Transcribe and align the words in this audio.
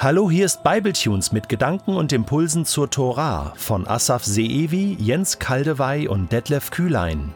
Hallo, 0.00 0.30
hier 0.30 0.46
ist 0.46 0.62
Bibletunes 0.62 1.32
mit 1.32 1.48
Gedanken 1.48 1.96
und 1.96 2.12
Impulsen 2.12 2.64
zur 2.64 2.88
Tora 2.88 3.52
von 3.56 3.84
Asaf 3.88 4.24
Seevi, 4.24 4.96
Jens 4.96 5.40
Kaldewey 5.40 6.06
und 6.06 6.30
Detlef 6.30 6.70
Kühlein. 6.70 7.34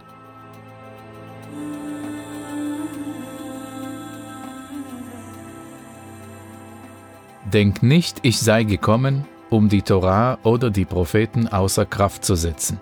Denk 7.52 7.82
nicht, 7.82 8.20
ich 8.22 8.38
sei 8.38 8.62
gekommen, 8.62 9.24
um 9.50 9.68
die 9.68 9.82
Tora 9.82 10.38
oder 10.44 10.70
die 10.70 10.84
Propheten 10.84 11.48
außer 11.48 11.84
Kraft 11.84 12.24
zu 12.24 12.36
setzen. 12.36 12.78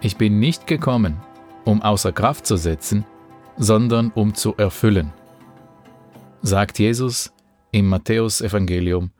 Ich 0.00 0.16
bin 0.16 0.40
nicht 0.40 0.66
gekommen, 0.66 1.18
um 1.64 1.80
außer 1.80 2.10
Kraft 2.10 2.44
zu 2.44 2.56
setzen, 2.56 3.06
sondern 3.56 4.10
um 4.16 4.34
zu 4.34 4.56
erfüllen, 4.56 5.12
sagt 6.42 6.80
Jesus 6.80 7.34
im 7.74 7.88
Matthäusevangelium 7.88 9.10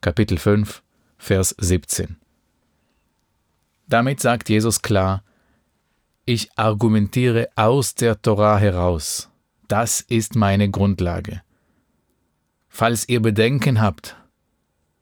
Kapitel 0.00 0.38
5, 0.38 0.80
Vers 1.18 1.56
17. 1.58 2.14
Damit 3.88 4.20
sagt 4.20 4.48
Jesus 4.48 4.80
klar, 4.80 5.24
ich 6.24 6.56
argumentiere 6.56 7.48
aus 7.56 7.96
der 7.96 8.22
Tora 8.22 8.58
heraus. 8.58 9.28
Das 9.66 10.02
ist 10.02 10.36
meine 10.36 10.70
Grundlage. 10.70 11.42
Falls 12.68 13.08
ihr 13.08 13.20
Bedenken 13.20 13.80
habt, 13.80 14.14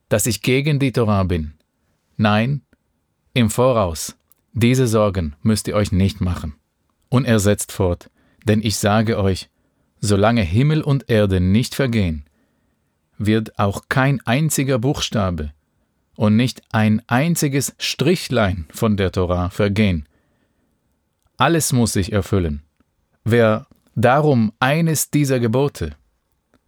dass 0.09 0.24
ich 0.24 0.40
gegen 0.40 0.78
die 0.78 0.92
Tora 0.92 1.24
bin, 1.24 1.52
nein, 2.16 2.62
im 3.34 3.50
Voraus, 3.50 4.16
diese 4.54 4.86
Sorgen 4.86 5.36
müsst 5.42 5.68
ihr 5.68 5.74
euch 5.74 5.92
nicht 5.92 6.23
machen. 6.23 6.54
Und 7.10 7.26
er 7.26 7.38
setzt 7.38 7.70
fort, 7.70 8.09
denn 8.46 8.62
ich 8.62 8.76
sage 8.76 9.18
euch, 9.18 9.50
solange 10.00 10.40
Himmel 10.42 10.80
und 10.80 11.10
Erde 11.10 11.42
nicht 11.42 11.74
vergehen, 11.74 12.24
wird 13.18 13.59
auch 13.59 13.82
kein 13.88 14.20
einziger 14.26 14.79
Buchstabe 14.79 15.52
und 16.16 16.37
nicht 16.37 16.62
ein 16.70 17.02
einziges 17.07 17.74
Strichlein 17.79 18.66
von 18.70 18.96
der 18.96 19.12
Tora 19.12 19.51
vergehen. 19.51 20.07
Alles 21.37 21.73
muss 21.73 21.92
sich 21.92 22.12
erfüllen. 22.12 22.62
Wer 23.24 23.66
darum 23.95 24.52
eines 24.60 25.10
dieser 25.10 25.40
Gebote, 25.40 25.96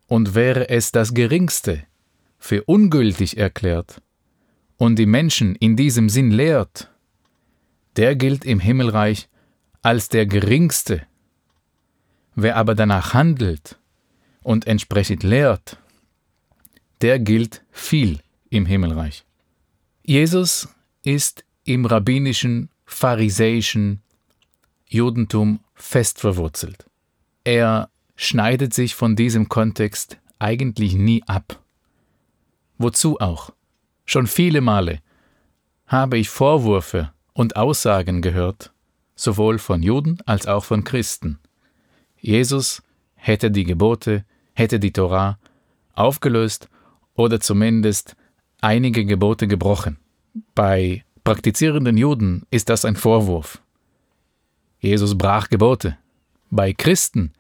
und 0.09 0.37
wäre 0.37 0.69
es 0.69 0.93
das 0.93 1.15
geringste, 1.15 1.83
für 2.39 2.63
ungültig 2.65 3.39
erklärt 3.39 4.01
und 4.77 4.99
die 4.99 5.07
Menschen 5.07 5.57
in 5.57 5.75
diesem 5.75 6.09
Sinn 6.09 6.31
lehrt, 6.31 6.91
der 7.97 8.15
gilt 8.15 8.45
im 8.45 8.61
Himmelreich 8.61 9.29
als 9.83 10.09
der 10.09 10.27
geringste 10.27 11.07
Wer 12.39 12.57
aber 12.57 12.75
danach 12.75 13.15
handelt 13.15 13.79
und 14.43 14.67
entsprechend 14.67 15.23
lehrt, 15.23 15.79
der 17.03 17.19
gilt 17.19 17.65
viel 17.71 18.21
im 18.51 18.67
Himmelreich. 18.67 19.25
Jesus 20.03 20.69
ist 21.03 21.45
im 21.65 21.85
rabbinischen, 21.85 22.71
pharisäischen 22.85 24.03
Judentum 24.89 25.61
fest 25.75 26.21
verwurzelt. 26.21 26.87
Er 27.45 27.91
schneidet 28.15 28.73
sich 28.73 28.95
von 28.95 29.17
diesem 29.17 29.49
Kontext 29.49 30.19
eigentlich 30.39 30.95
nie 30.95 31.23
ab. 31.27 31.61
Wozu 32.79 33.21
auch? 33.21 33.51
Schon 34.05 34.27
viele 34.27 34.61
Male 34.61 35.01
habe 35.87 36.19
ich 36.19 36.29
Vorwürfe 36.29 37.13
und 37.33 37.57
Aussagen 37.57 38.23
gehört, 38.23 38.73
sowohl 39.17 39.59
von 39.59 39.83
Juden 39.83 40.19
als 40.27 40.47
auch 40.47 40.65
von 40.65 40.85
Christen, 40.85 41.39
Jesus 42.27 42.83
hätte 43.15 43.53
die 43.53 43.65
Gebote, 43.65 44.25
hätte 44.55 44.81
die 44.81 44.93
Torah 44.93 45.39
aufgelöst 45.95 46.69
oder 47.17 47.41
zumindest 47.41 48.17
einige 48.61 49.05
Gebote 49.05 49.47
gebrochen. 49.47 49.99
Bei 50.55 51.05
praktizierenden 51.25 51.97
Juden 51.97 52.47
ist 52.51 52.69
das 52.69 52.85
ein 52.85 52.97
Vorwurf. 52.97 53.61
Jesus 54.79 55.17
brach 55.17 55.49
Gebote. 55.49 55.97
Bei 56.51 56.73
Christen 56.73 57.33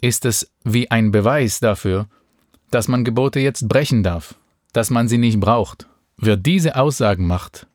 ist 0.00 0.24
es 0.24 0.50
wie 0.64 0.90
ein 0.90 1.10
Beweis 1.10 1.60
dafür, 1.60 2.08
dass 2.70 2.88
man 2.88 3.04
Gebote 3.04 3.40
jetzt 3.40 3.68
brechen 3.68 4.02
darf, 4.02 4.34
dass 4.72 4.90
man 4.90 5.08
sie 5.08 5.18
nicht 5.18 5.40
braucht. 5.40 5.88
Wer 6.16 6.36
diese 6.36 6.76
Aussagen 6.76 7.26
macht, 7.26 7.66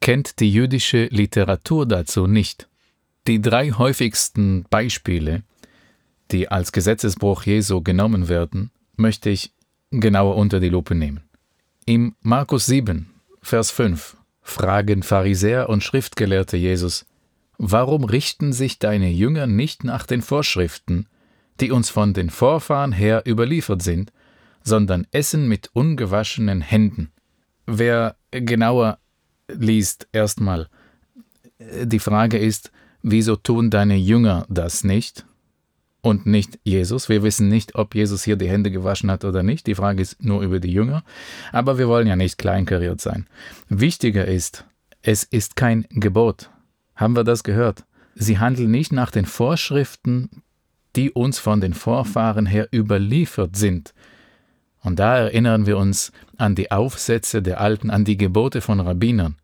kennt 0.00 0.40
die 0.40 0.50
jüdische 0.50 1.06
Literatur 1.06 1.86
dazu 1.86 2.26
nicht. 2.26 2.68
Die 3.26 3.40
drei 3.40 3.72
häufigsten 3.72 4.64
Beispiele, 4.70 5.42
die 6.30 6.48
als 6.48 6.72
Gesetzesbruch 6.72 7.44
Jesu 7.44 7.82
genommen 7.82 8.28
werden, 8.28 8.70
möchte 8.96 9.30
ich 9.30 9.52
genauer 9.90 10.36
unter 10.36 10.60
die 10.60 10.68
Lupe 10.68 10.94
nehmen. 10.94 11.20
Im 11.86 12.14
Markus 12.20 12.66
7, 12.66 13.10
Vers 13.42 13.70
5 13.70 14.16
fragen 14.42 15.02
Pharisäer 15.02 15.68
und 15.68 15.82
Schriftgelehrte 15.82 16.56
Jesus, 16.56 17.06
Warum 17.58 18.04
richten 18.04 18.52
sich 18.52 18.78
deine 18.78 19.10
Jünger 19.10 19.46
nicht 19.46 19.82
nach 19.84 20.06
den 20.06 20.22
Vorschriften, 20.22 21.06
die 21.60 21.72
uns 21.72 21.90
von 21.90 22.14
den 22.14 22.30
Vorfahren 22.30 22.92
her 22.92 23.24
überliefert 23.26 23.82
sind, 23.82 24.12
sondern 24.62 25.06
essen 25.10 25.48
mit 25.48 25.70
ungewaschenen 25.72 26.60
Händen? 26.60 27.10
Wer 27.66 28.16
genauer 28.30 28.98
liest 29.48 30.08
erstmal, 30.12 30.68
die 31.58 31.98
Frage 31.98 32.38
ist, 32.38 32.70
wieso 33.02 33.34
tun 33.36 33.70
deine 33.70 33.96
Jünger 33.96 34.46
das 34.48 34.84
nicht 34.84 35.24
und 36.00 36.26
nicht 36.26 36.58
Jesus? 36.64 37.08
Wir 37.08 37.22
wissen 37.22 37.48
nicht, 37.48 37.74
ob 37.74 37.94
Jesus 37.94 38.24
hier 38.24 38.36
die 38.36 38.48
Hände 38.48 38.70
gewaschen 38.70 39.10
hat 39.10 39.24
oder 39.24 39.42
nicht. 39.42 39.66
Die 39.66 39.74
Frage 39.74 40.02
ist 40.02 40.22
nur 40.22 40.42
über 40.42 40.60
die 40.60 40.72
Jünger. 40.72 41.02
Aber 41.52 41.78
wir 41.78 41.88
wollen 41.88 42.06
ja 42.06 42.16
nicht 42.16 42.38
kleinkariert 42.38 43.00
sein. 43.00 43.26
Wichtiger 43.68 44.26
ist, 44.26 44.64
es 45.02 45.24
ist 45.24 45.56
kein 45.56 45.86
Gebot. 45.90 46.50
Haben 46.94 47.16
wir 47.16 47.24
das 47.24 47.44
gehört? 47.44 47.84
Sie 48.14 48.38
handeln 48.38 48.70
nicht 48.70 48.92
nach 48.92 49.10
den 49.10 49.26
Vorschriften, 49.26 50.42
die 50.96 51.10
uns 51.10 51.38
von 51.38 51.60
den 51.60 51.74
Vorfahren 51.74 52.46
her 52.46 52.68
überliefert 52.72 53.56
sind. 53.56 53.94
Und 54.82 54.98
da 54.98 55.18
erinnern 55.18 55.66
wir 55.66 55.78
uns 55.78 56.12
an 56.36 56.54
die 56.54 56.70
Aufsätze 56.70 57.42
der 57.42 57.60
Alten, 57.60 57.90
an 57.90 58.04
die 58.04 58.16
Gebote 58.16 58.60
von 58.60 58.80
Rabbinern, 58.80 59.36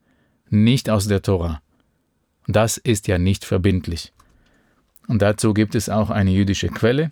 nicht 0.50 0.90
aus 0.90 1.06
der 1.06 1.22
Tora. 1.22 1.60
Das 2.46 2.76
ist 2.76 3.08
ja 3.08 3.18
nicht 3.18 3.44
verbindlich. 3.44 4.13
Und 5.06 5.22
dazu 5.22 5.54
gibt 5.54 5.74
es 5.74 5.88
auch 5.88 6.10
eine 6.10 6.30
jüdische 6.30 6.68
Quelle 6.68 7.10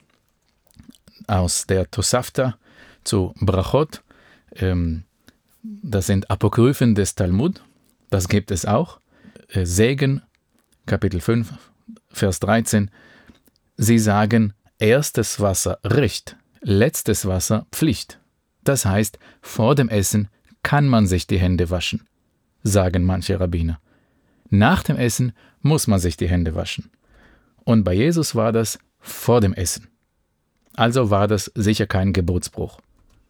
aus 1.27 1.67
der 1.67 1.91
Tosafta 1.91 2.57
zu 3.05 3.35
Brachot. 3.41 4.03
Ähm, 4.57 5.05
das 5.63 6.07
sind 6.07 6.31
Apokryphen 6.31 6.95
des 6.95 7.15
Talmud. 7.15 7.63
Das 8.11 8.29
gibt 8.29 8.51
es 8.51 8.65
auch. 8.65 9.01
Äh, 9.49 9.65
Segen, 9.65 10.23
Kapitel 10.87 11.21
5, 11.21 11.53
Vers 12.11 12.41
13. 12.41 12.91
Sie 13.77 13.99
sagen, 13.99 14.55
erstes 14.79 15.41
Wasser 15.41 15.79
Recht, 15.85 16.37
letztes 16.61 17.27
Wasser 17.27 17.67
Pflicht. 17.73 18.19
Das 18.65 18.85
heißt, 18.85 19.19
vor 19.41 19.75
dem 19.75 19.89
Essen 19.89 20.29
kann 20.63 20.87
man 20.89 21.07
sich 21.07 21.27
die 21.27 21.39
Hände 21.39 21.71
waschen, 21.71 22.07
sagen 22.63 23.05
manche 23.05 23.39
Rabbiner. 23.41 23.81
Nach 24.51 24.83
dem 24.83 24.97
Essen 24.97 25.33
muss 25.61 25.87
man 25.87 25.99
sich 25.99 26.17
die 26.17 26.29
Hände 26.29 26.55
waschen. 26.55 26.91
Und 27.65 27.85
bei 27.85 27.95
Jesus 27.95 28.35
war 28.35 28.53
das 28.53 28.79
vor 29.01 29.41
dem 29.41 29.53
Essen. 29.53 29.89
Also 30.75 31.11
war 31.11 31.29
das 31.29 31.51
sicher 31.55 31.87
kein 31.87 32.13
Gebotsbruch. 32.13 32.81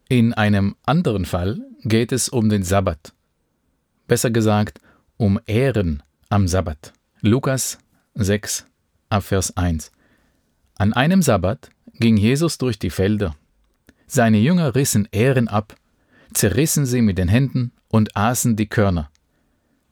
In 0.09 0.33
einem 0.33 0.75
anderen 0.85 1.25
Fall 1.25 1.59
geht 1.83 2.11
es 2.11 2.29
um 2.29 2.49
den 2.49 2.63
Sabbat. 2.63 3.13
Besser 4.07 4.31
gesagt, 4.31 4.79
um 5.17 5.39
Ehren 5.45 6.03
am 6.29 6.47
Sabbat. 6.47 6.93
Lukas 7.21 7.77
6, 8.15 8.65
Abvers 9.09 9.55
1. 9.57 9.91
An 10.75 10.93
einem 10.93 11.21
Sabbat 11.21 11.69
ging 11.99 12.17
Jesus 12.17 12.57
durch 12.57 12.79
die 12.79 12.89
Felder. 12.89 13.35
Seine 14.07 14.37
Jünger 14.37 14.75
rissen 14.75 15.07
Ähren 15.11 15.47
ab, 15.47 15.75
zerrissen 16.33 16.85
sie 16.85 17.01
mit 17.01 17.17
den 17.17 17.27
Händen 17.27 17.71
und 17.87 18.15
aßen 18.15 18.55
die 18.55 18.67
Körner. 18.67 19.09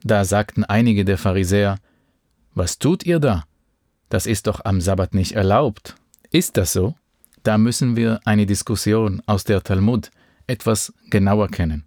Da 0.03 0.25
sagten 0.25 0.63
einige 0.63 1.05
der 1.05 1.17
Pharisäer, 1.17 1.77
Was 2.53 2.79
tut 2.79 3.05
ihr 3.05 3.19
da? 3.19 3.45
Das 4.11 4.25
ist 4.25 4.45
doch 4.47 4.65
am 4.65 4.81
Sabbat 4.81 5.13
nicht 5.13 5.31
erlaubt. 5.31 5.95
Ist 6.31 6.57
das 6.57 6.73
so? 6.73 6.95
Da 7.43 7.57
müssen 7.57 7.95
wir 7.95 8.19
eine 8.25 8.45
Diskussion 8.45 9.21
aus 9.25 9.45
der 9.45 9.63
Talmud 9.63 10.11
etwas 10.47 10.93
genauer 11.09 11.47
kennen. 11.47 11.85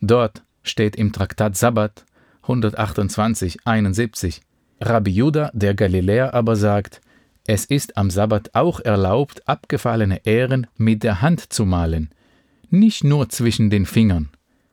Dort 0.00 0.42
steht 0.62 0.96
im 0.96 1.12
Traktat 1.12 1.54
Sabbat 1.54 2.06
128, 2.44 3.58
71, 3.66 4.40
Rabbi 4.80 5.10
Judah 5.10 5.50
der 5.52 5.74
Galiläer 5.74 6.32
aber 6.32 6.56
sagt, 6.56 7.02
es 7.46 7.66
ist 7.66 7.98
am 7.98 8.08
Sabbat 8.08 8.54
auch 8.54 8.80
erlaubt, 8.80 9.46
abgefallene 9.46 10.24
Ähren 10.24 10.66
mit 10.78 11.02
der 11.02 11.20
Hand 11.20 11.52
zu 11.52 11.66
malen, 11.66 12.08
nicht 12.70 13.04
nur 13.04 13.28
zwischen 13.28 13.68
den 13.68 13.84
Fingern. 13.84 14.30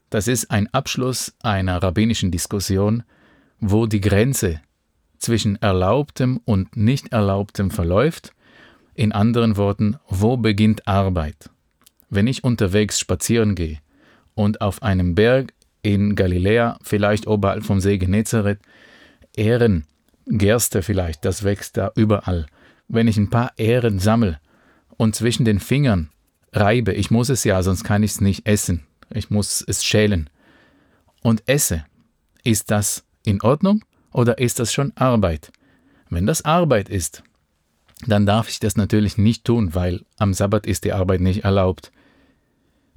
Das 0.09 0.29
ist 0.29 0.49
ein 0.49 0.73
Abschluss 0.73 1.33
einer 1.43 1.83
rabbinischen 1.83 2.31
Diskussion, 2.31 3.03
wo 3.59 3.87
die 3.87 3.99
Grenze 3.99 4.61
zwischen 5.21 5.61
Erlaubtem 5.61 6.39
und 6.45 6.75
Nicht-Erlaubtem 6.75 7.71
verläuft, 7.71 8.33
in 8.93 9.11
anderen 9.11 9.57
Worten, 9.57 9.97
wo 10.07 10.37
beginnt 10.37 10.87
Arbeit? 10.87 11.49
wenn 12.11 12.27
ich 12.27 12.43
unterwegs 12.43 12.99
spazieren 12.99 13.55
gehe 13.55 13.79
und 14.35 14.61
auf 14.61 14.83
einem 14.83 15.15
Berg 15.15 15.53
in 15.81 16.15
Galiläa, 16.15 16.77
vielleicht 16.83 17.25
oberhalb 17.25 17.63
vom 17.63 17.79
See 17.79 17.97
Genezareth, 17.97 18.59
Ähren, 19.35 19.85
Gerste 20.27 20.83
vielleicht, 20.83 21.25
das 21.25 21.43
wächst 21.43 21.77
da 21.77 21.91
überall. 21.95 22.45
Wenn 22.87 23.07
ich 23.07 23.17
ein 23.17 23.31
paar 23.31 23.53
Ähren 23.57 23.97
sammle 23.97 24.39
und 24.97 25.15
zwischen 25.15 25.45
den 25.45 25.59
Fingern 25.59 26.11
reibe, 26.51 26.93
ich 26.93 27.09
muss 27.09 27.29
es 27.29 27.43
ja, 27.45 27.63
sonst 27.63 27.83
kann 27.83 28.03
ich 28.03 28.11
es 28.11 28.21
nicht 28.21 28.45
essen, 28.45 28.85
ich 29.09 29.29
muss 29.31 29.63
es 29.65 29.83
schälen 29.83 30.29
und 31.23 31.47
esse, 31.47 31.85
ist 32.43 32.69
das 32.69 33.05
in 33.23 33.41
Ordnung 33.41 33.83
oder 34.11 34.37
ist 34.37 34.59
das 34.59 34.73
schon 34.73 34.91
Arbeit? 34.95 35.51
Wenn 36.09 36.27
das 36.27 36.43
Arbeit 36.43 36.89
ist, 36.89 37.23
dann 38.07 38.25
darf 38.25 38.49
ich 38.49 38.59
das 38.59 38.75
natürlich 38.75 39.17
nicht 39.17 39.45
tun, 39.45 39.75
weil 39.75 40.01
am 40.17 40.33
Sabbat 40.33 40.65
ist 40.65 40.83
die 40.83 40.93
Arbeit 40.93 41.21
nicht 41.21 41.43
erlaubt. 41.43 41.91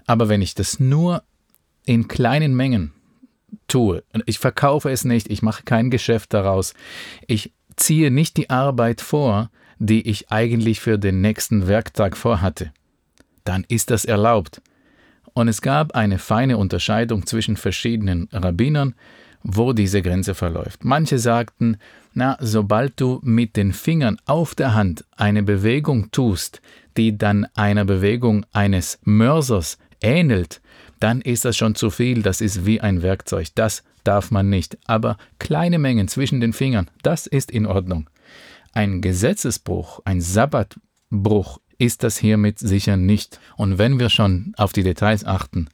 Aber 0.07 0.29
wenn 0.29 0.43
ich 0.43 0.55
das 0.55 0.81
nur 0.81 1.23
in 1.85 2.09
kleinen 2.09 2.55
Mengen 2.55 2.93
tue, 3.69 4.03
ich 4.27 4.39
verkaufe 4.39 4.91
es 4.91 5.05
nicht, 5.05 5.31
ich 5.31 5.43
mache 5.43 5.63
kein 5.65 5.91
Geschäft 5.91 6.35
daraus, 6.35 6.75
ich 7.27 7.53
ziehe 7.77 8.11
nicht 8.11 8.37
die 8.37 8.51
Arbeit 8.51 9.01
vor, 9.01 9.51
die 9.79 10.09
ich 10.09 10.31
eigentlich 10.31 10.81
für 10.81 10.99
den 10.99 11.21
nächsten 11.21 11.67
Werktag 11.67 12.17
vorhatte, 12.17 12.73
dann 13.45 13.65
ist 13.69 13.91
das 13.91 14.05
erlaubt. 14.05 14.63
Und 15.35 15.49
es 15.49 15.63
gab 15.63 15.95
eine 15.95 16.19
feine 16.19 16.59
Unterscheidung 16.59 17.27
zwischen 17.27 17.57
verschiedenen 17.57 18.29
Rabbinern, 18.33 18.95
wo 19.45 19.73
diese 19.75 20.03
Grenze 20.03 20.35
verläuft. 20.35 20.85
Manche 20.85 21.19
sagten, 21.19 21.77
na, 22.15 22.37
sobald 22.41 23.01
du 23.01 23.21
mit 23.23 23.57
den 23.57 23.73
Fingern 23.73 24.17
auf 24.25 24.55
der 24.55 24.75
Hand 24.75 25.05
eine 25.17 25.43
Bewegung 25.43 26.11
tust, 26.11 26.61
die 26.97 27.17
dann 27.17 27.47
einer 27.55 27.85
Bewegung 27.85 28.47
eines 28.53 28.99
Mörsers 29.05 29.79
ähnelt, 30.01 30.61
dann 30.99 31.21
ist 31.21 31.45
das 31.45 31.57
schon 31.57 31.75
zu 31.75 31.91
viel, 31.91 32.23
das 32.23 32.41
ist 32.41 32.65
wie 32.65 32.81
ein 32.81 33.03
Werkzeug, 33.03 33.49
das 33.55 33.85
darf 34.03 34.31
man 34.31 34.49
nicht. 34.49 34.79
Aber 34.87 35.19
kleine 35.39 35.79
Mengen 35.79 36.09
zwischen 36.09 36.41
den 36.41 36.53
Fingern, 36.53 36.91
das 37.03 37.27
ist 37.27 37.51
in 37.51 37.67
Ordnung. 37.67 38.09
Ein 38.73 39.03
Gesetzesbruch, 39.03 40.01
ein 40.05 40.21
Sabbatbruch 40.21 41.61
ist 41.77 42.03
das 42.03 42.17
hiermit 42.17 42.59
sicher 42.59 42.97
nicht. 42.97 43.41
Und 43.57 43.79
wenn 43.79 43.99
wir 43.99 44.09
schon 44.09 44.55
auf 44.57 44.73
die 44.73 44.83
Details 44.83 45.25
achten, 45.25 45.69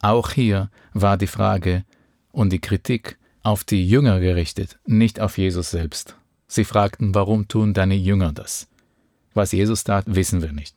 auch 0.00 0.30
hier 0.30 0.70
war 0.94 1.18
die 1.18 1.26
Frage 1.26 1.84
und 2.32 2.52
die 2.52 2.60
Kritik 2.60 3.18
auf 3.42 3.64
die 3.64 3.88
Jünger 3.88 4.20
gerichtet, 4.20 4.78
nicht 4.86 5.20
auf 5.20 5.38
Jesus 5.38 5.70
selbst. 5.70 6.16
Sie 6.46 6.64
fragten, 6.64 7.14
warum 7.14 7.48
tun 7.48 7.74
deine 7.74 7.94
Jünger 7.94 8.32
das? 8.32 8.68
Was 9.34 9.52
Jesus 9.52 9.84
tat, 9.84 10.04
wissen 10.08 10.42
wir 10.42 10.52
nicht. 10.52 10.76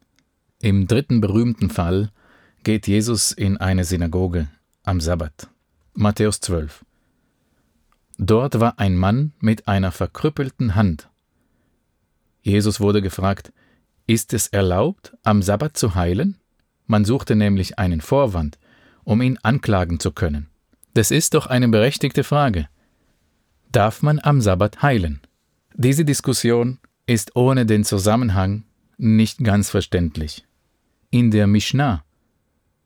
Im 0.62 0.88
dritten 0.88 1.20
berühmten 1.20 1.70
Fall 1.70 2.12
geht 2.64 2.88
Jesus 2.88 3.32
in 3.32 3.58
eine 3.58 3.84
Synagoge 3.84 4.48
am 4.84 5.02
Sabbat. 5.02 5.50
Matthäus 5.94 6.40
12. 6.40 6.86
Dort 8.18 8.60
war 8.60 8.80
ein 8.80 8.96
Mann 8.96 9.34
mit 9.40 9.68
einer 9.68 9.92
verkrüppelten 9.92 10.76
Hand. 10.76 11.10
Jesus 12.42 12.80
wurde 12.80 13.02
gefragt, 13.02 13.52
ist 14.06 14.34
es 14.34 14.48
erlaubt, 14.48 15.18
am 15.24 15.42
Sabbat 15.42 15.76
zu 15.78 15.96
heilen? 15.96 16.38
Man 16.86 17.06
suchte 17.06 17.36
nämlich 17.36 17.80
einen 17.80 18.02
Vorwand, 18.02 18.60
um 19.04 19.22
ihn 19.22 19.40
anklagen 19.42 20.00
zu 20.00 20.12
können. 20.12 20.48
Das 20.94 21.12
ist 21.12 21.34
doch 21.34 21.48
eine 21.48 21.68
berechtigte 21.69 22.24
Frage. 22.24 22.68
Darf 23.72 24.01
man 24.01 24.19
am 24.19 24.42
Sabbat 24.42 24.81
heilen? 24.81 25.22
Diese 25.74 26.06
Diskussion 26.06 26.80
ist 27.07 27.36
ohne 27.36 27.66
den 27.66 27.84
Zusammenhang 27.84 28.63
nicht 28.98 29.44
ganz 29.44 29.69
verständlich. 29.72 30.45
In 31.10 31.31
der 31.31 31.48
Mishnah 31.48 32.04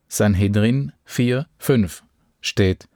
Sanhedrin 0.08 0.92
4, 1.04 1.46
5 1.58 2.02
steht, 2.40 2.88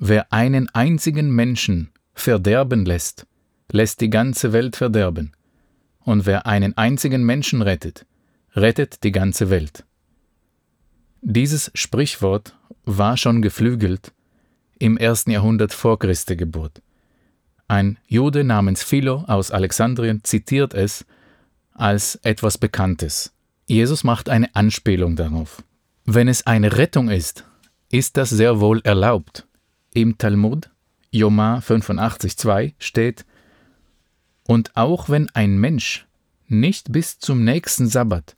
Wer 0.00 0.32
einen 0.32 0.68
einzigen 0.70 1.30
Menschen 1.30 1.90
verderben 2.14 2.84
lässt, 2.84 3.26
lässt 3.70 4.00
die 4.00 4.10
ganze 4.10 4.52
Welt 4.52 4.76
verderben 4.76 5.32
und 6.00 6.26
wer 6.26 6.46
einen 6.46 6.76
einzigen 6.76 7.24
Menschen 7.24 7.62
rettet, 7.62 8.06
rettet 8.54 9.04
die 9.04 9.12
ganze 9.12 9.50
Welt. 9.50 9.84
Dieses 11.20 11.70
Sprichwort 11.74 12.54
war 12.84 13.16
schon 13.16 13.42
geflügelt 13.42 14.12
im 14.78 14.96
ersten 14.96 15.32
Jahrhundert 15.32 15.72
vor 15.72 15.98
Christi 15.98 16.36
Geburt. 16.36 16.80
Ein 17.66 17.98
Jude 18.06 18.44
namens 18.44 18.84
Philo 18.84 19.24
aus 19.26 19.50
Alexandrien 19.50 20.22
zitiert 20.22 20.74
es 20.74 21.04
als 21.74 22.14
etwas 22.22 22.56
Bekanntes. 22.56 23.32
Jesus 23.66 24.04
macht 24.04 24.28
eine 24.28 24.54
Anspielung 24.54 25.16
darauf. 25.16 25.62
Wenn 26.04 26.28
es 26.28 26.46
eine 26.46 26.78
Rettung 26.78 27.10
ist, 27.10 27.44
ist 27.90 28.16
das 28.16 28.30
sehr 28.30 28.60
wohl 28.60 28.80
erlaubt. 28.84 29.46
Im 29.92 30.18
Talmud, 30.18 30.70
Joma 31.10 31.58
85,2 31.58 32.74
steht, 32.78 33.26
und 34.44 34.76
auch 34.76 35.08
wenn 35.08 35.28
ein 35.30 35.58
Mensch 35.58 36.06
nicht 36.46 36.92
bis 36.92 37.18
zum 37.18 37.44
nächsten 37.44 37.88
Sabbat 37.88 38.36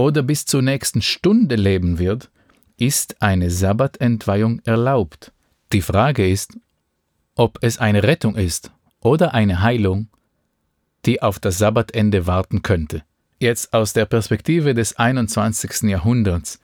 oder 0.00 0.22
bis 0.22 0.46
zur 0.46 0.62
nächsten 0.62 1.02
Stunde 1.02 1.56
leben 1.56 1.98
wird, 1.98 2.30
ist 2.78 3.20
eine 3.20 3.50
Sabbatentweihung 3.50 4.60
erlaubt. 4.64 5.32
Die 5.72 5.82
Frage 5.82 6.28
ist, 6.28 6.58
ob 7.34 7.58
es 7.62 7.78
eine 7.78 8.02
Rettung 8.02 8.36
ist 8.36 8.72
oder 9.00 9.34
eine 9.34 9.62
Heilung, 9.62 10.08
die 11.06 11.22
auf 11.22 11.38
das 11.38 11.58
Sabbatende 11.58 12.26
warten 12.26 12.62
könnte. 12.62 13.02
Jetzt 13.38 13.72
aus 13.72 13.92
der 13.92 14.06
Perspektive 14.06 14.74
des 14.74 14.96
21. 14.96 15.82
Jahrhunderts 15.90 16.60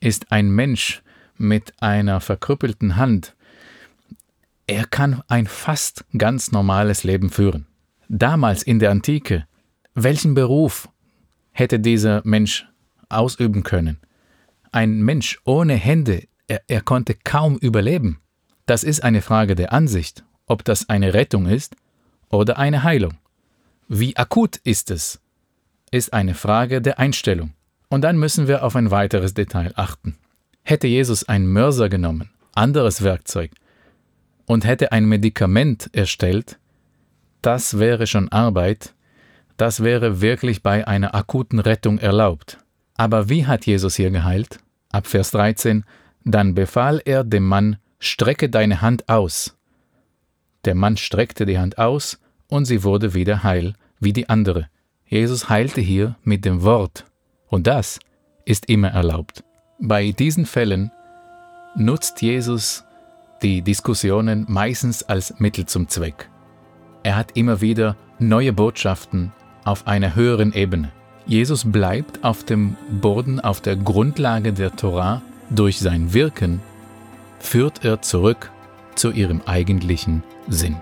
ist 0.00 0.32
ein 0.32 0.50
Mensch 0.50 1.02
mit 1.36 1.72
einer 1.82 2.20
verkrüppelten 2.20 2.96
Hand, 2.96 3.34
er 4.66 4.86
kann 4.86 5.22
ein 5.26 5.48
fast 5.48 6.04
ganz 6.16 6.52
normales 6.52 7.02
Leben 7.02 7.30
führen. 7.30 7.66
Damals 8.08 8.62
in 8.62 8.78
der 8.78 8.92
Antike, 8.92 9.46
welchen 9.94 10.34
Beruf 10.34 10.88
hätte 11.52 11.80
dieser 11.80 12.22
Mensch 12.24 12.66
ausüben 13.08 13.62
können? 13.62 13.98
Ein 14.72 15.02
Mensch 15.02 15.40
ohne 15.44 15.74
Hände, 15.74 16.24
er, 16.46 16.62
er 16.68 16.80
konnte 16.80 17.14
kaum 17.14 17.56
überleben. 17.58 18.20
Das 18.66 18.84
ist 18.84 19.02
eine 19.02 19.22
Frage 19.22 19.54
der 19.54 19.72
Ansicht, 19.72 20.24
ob 20.46 20.64
das 20.64 20.88
eine 20.88 21.14
Rettung 21.14 21.46
ist 21.46 21.76
oder 22.28 22.58
eine 22.58 22.82
Heilung. 22.82 23.18
Wie 23.88 24.16
akut 24.16 24.56
ist 24.58 24.90
es, 24.90 25.20
ist 25.90 26.12
eine 26.12 26.34
Frage 26.34 26.80
der 26.80 26.98
Einstellung. 26.98 27.54
Und 27.88 28.02
dann 28.02 28.18
müssen 28.18 28.46
wir 28.46 28.62
auf 28.62 28.76
ein 28.76 28.92
weiteres 28.92 29.34
Detail 29.34 29.72
achten. 29.74 30.16
Hätte 30.62 30.86
Jesus 30.86 31.28
einen 31.28 31.48
Mörser 31.48 31.88
genommen, 31.88 32.30
anderes 32.54 33.02
Werkzeug, 33.02 33.50
und 34.46 34.64
hätte 34.64 34.92
ein 34.92 35.06
Medikament 35.06 35.90
erstellt, 35.92 36.58
das 37.42 37.78
wäre 37.78 38.06
schon 38.06 38.28
Arbeit, 38.30 38.94
das 39.60 39.82
wäre 39.82 40.22
wirklich 40.22 40.62
bei 40.62 40.88
einer 40.88 41.14
akuten 41.14 41.58
Rettung 41.58 41.98
erlaubt. 41.98 42.58
Aber 42.96 43.28
wie 43.28 43.46
hat 43.46 43.66
Jesus 43.66 43.96
hier 43.96 44.10
geheilt? 44.10 44.58
Ab 44.90 45.06
Vers 45.06 45.32
13, 45.32 45.84
dann 46.24 46.54
befahl 46.54 47.02
er 47.04 47.24
dem 47.24 47.46
Mann, 47.46 47.76
strecke 47.98 48.48
deine 48.48 48.80
Hand 48.80 49.08
aus. 49.10 49.58
Der 50.64 50.74
Mann 50.74 50.96
streckte 50.96 51.44
die 51.44 51.58
Hand 51.58 51.76
aus, 51.76 52.18
und 52.48 52.64
sie 52.64 52.84
wurde 52.84 53.12
wieder 53.12 53.42
heil, 53.42 53.74
wie 54.00 54.14
die 54.14 54.30
andere. 54.30 54.68
Jesus 55.04 55.50
heilte 55.50 55.82
hier 55.82 56.16
mit 56.22 56.46
dem 56.46 56.62
Wort, 56.62 57.04
und 57.48 57.66
das 57.66 58.00
ist 58.46 58.66
immer 58.68 58.88
erlaubt. 58.88 59.44
Bei 59.78 60.10
diesen 60.12 60.46
Fällen 60.46 60.90
nutzt 61.76 62.22
Jesus 62.22 62.84
die 63.42 63.60
Diskussionen 63.60 64.46
meistens 64.48 65.02
als 65.02 65.38
Mittel 65.38 65.66
zum 65.66 65.86
Zweck. 65.88 66.30
Er 67.02 67.16
hat 67.16 67.36
immer 67.36 67.60
wieder 67.60 67.96
neue 68.18 68.52
Botschaften 68.52 69.32
auf 69.64 69.86
einer 69.86 70.14
höheren 70.14 70.52
Ebene. 70.52 70.90
Jesus 71.26 71.70
bleibt 71.70 72.24
auf 72.24 72.44
dem 72.44 72.76
Boden, 73.00 73.40
auf 73.40 73.60
der 73.60 73.76
Grundlage 73.76 74.52
der 74.52 74.74
Torah. 74.74 75.22
Durch 75.50 75.78
sein 75.78 76.12
Wirken 76.12 76.60
führt 77.38 77.84
er 77.84 78.02
zurück 78.02 78.50
zu 78.94 79.10
ihrem 79.10 79.40
eigentlichen 79.46 80.22
Sinn. 80.48 80.76